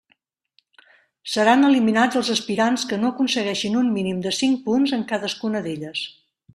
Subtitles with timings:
[1.33, 6.05] Seran eliminats els aspirants que no aconsegueixin un mínim de cinc punts en cadascuna d'elles.